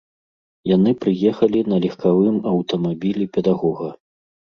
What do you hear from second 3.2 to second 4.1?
педагога.